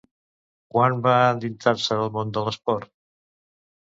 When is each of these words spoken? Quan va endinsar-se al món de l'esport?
Quan 0.75 0.95
va 1.03 1.13
endinsar-se 1.35 1.99
al 1.99 2.09
món 2.17 2.33
de 2.39 2.47
l'esport? 2.49 2.91